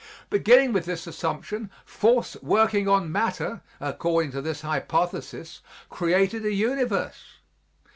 [0.31, 7.37] Beginning with this assumption, force working on matter according to this hypothesis created a universe.